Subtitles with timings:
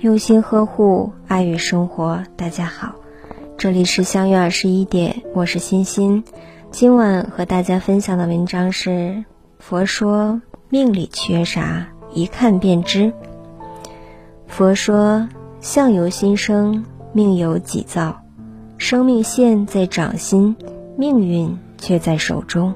[0.00, 2.22] 用心呵护，爱与生活。
[2.36, 2.96] 大家好，
[3.56, 6.22] 这里是相约二十一点，我是欣欣。
[6.70, 9.24] 今晚和大家分享的文章是：
[9.58, 13.10] 佛说命里缺啥，一看便知。
[14.46, 15.28] 佛说
[15.60, 16.84] 相由心生，
[17.14, 18.20] 命由己造，
[18.76, 20.56] 生命线在掌心，
[20.98, 22.74] 命运却在手中。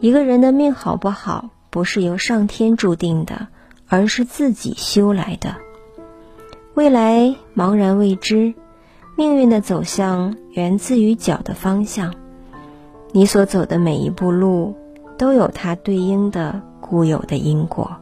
[0.00, 3.48] 一个人的命好不好，不是由上天注定的。
[3.92, 5.56] 而是自己修来的，
[6.80, 8.54] 未来茫然未知，
[9.14, 12.14] 命运的走向源自于脚的方向。
[13.12, 14.74] 你所走的每一步路，
[15.18, 17.98] 都有它对应的固有的因果。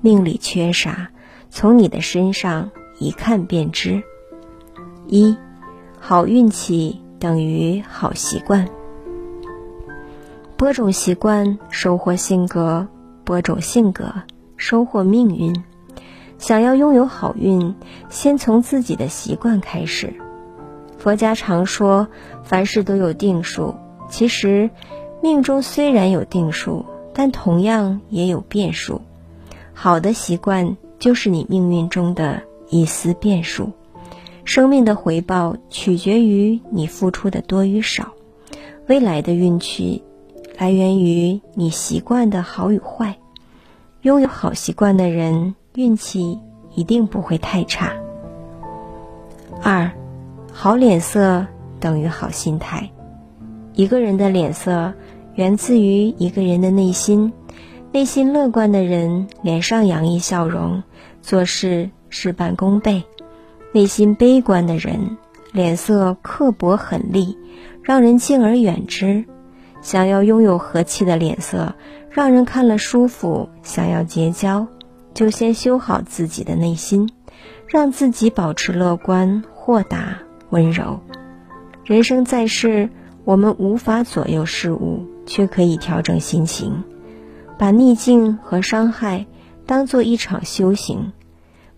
[0.00, 1.10] 命里缺啥，
[1.50, 4.00] 从你的身上一看便知。
[5.08, 5.36] 一，
[5.98, 8.68] 好运气等于好习惯。
[10.56, 12.86] 播种习惯，收获性格；
[13.24, 14.14] 播种性格。
[14.56, 15.64] 收获命运，
[16.38, 17.74] 想要拥有好运，
[18.10, 20.14] 先从自己的习惯开始。
[20.98, 22.08] 佛家常说，
[22.42, 23.74] 凡事都有定数。
[24.08, 24.70] 其实，
[25.22, 29.00] 命中虽然有定数，但同样也有变数。
[29.72, 33.72] 好的习惯就是你命运中的一丝变数。
[34.44, 38.12] 生命的回报取决于你付出的多与少。
[38.86, 40.04] 未来的运气，
[40.58, 43.16] 来源于你习惯的好与坏。
[44.02, 46.38] 拥有好习惯的人，运气
[46.76, 47.92] 一定不会太差。
[49.60, 49.90] 二，
[50.52, 51.44] 好脸色
[51.80, 52.88] 等于好心态。
[53.72, 54.92] 一个人的脸色
[55.34, 57.32] 源自于一个人的内心。
[57.90, 60.82] 内心乐观的人，脸上洋溢笑容，
[61.22, 63.02] 做事事半功倍；
[63.72, 65.16] 内心悲观的人，
[65.52, 67.36] 脸色刻薄狠厉，
[67.82, 69.24] 让人敬而远之。
[69.80, 71.74] 想要拥有和气的脸色，
[72.10, 74.66] 让人看了舒服；想要结交，
[75.14, 77.10] 就先修好自己的内心，
[77.66, 80.18] 让自己保持乐观、豁达、
[80.50, 81.00] 温柔。
[81.84, 82.90] 人生在世，
[83.24, 86.84] 我们无法左右事物，却可以调整心情。
[87.56, 89.26] 把逆境和伤害
[89.64, 91.12] 当做一场修行，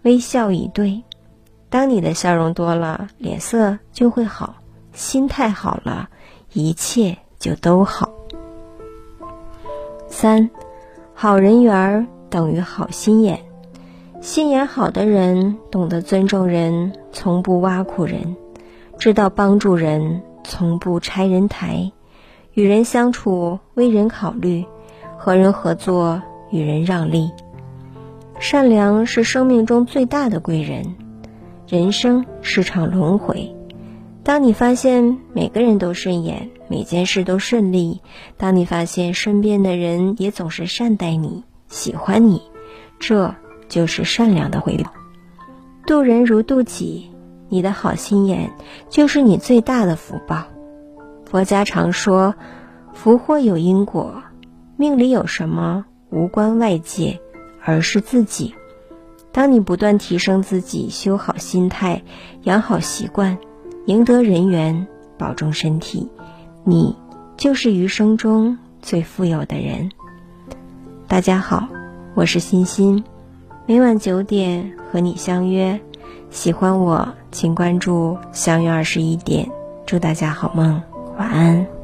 [0.03, 1.03] 微笑以对。
[1.69, 4.57] 当你的笑容多了，脸色就会好；
[4.93, 6.09] 心态好了，
[6.53, 7.19] 一切。
[7.39, 8.11] 就都好。
[10.09, 10.49] 三，
[11.15, 13.41] 好人缘儿等于好心眼。
[14.21, 18.37] 心眼好的人懂得尊重人，从不挖苦人；
[18.99, 21.93] 知道帮助人，从不拆人台；
[22.53, 24.67] 与人相处为人考虑，
[25.17, 26.21] 和人合作
[26.51, 27.31] 与人让利。
[28.39, 30.95] 善良是生命中最大的贵人。
[31.67, 33.57] 人生是场轮回。
[34.23, 38.03] 当你发现每个人都顺眼，每件事都顺利；
[38.37, 42.43] 当你发现身边的人也总是善待你、喜欢你，
[42.99, 43.35] 这
[43.69, 44.93] 就是善良的回报。
[45.87, 47.11] 渡人如渡己，
[47.49, 48.53] 你的好心眼
[48.89, 50.45] 就是你最大的福报。
[51.25, 52.35] 佛家常说，
[52.93, 54.23] 福祸有因果，
[54.77, 57.21] 命里有什么无关外界，
[57.63, 58.55] 而是自己。
[59.33, 62.03] 当你不断提升自己，修好心态，
[62.43, 63.39] 养好习惯。
[63.87, 66.11] 赢得人缘，保重身体，
[66.65, 66.97] 你
[67.37, 69.91] 就是余生中最富有的人。
[71.09, 71.69] 大家好，
[72.15, 73.03] 我是欣欣，
[73.65, 75.79] 每晚九点和你相约。
[76.31, 79.49] 喜欢我，请关注“相约二十一点”。
[79.87, 80.83] 祝大家好梦，
[81.17, 81.76] 晚安。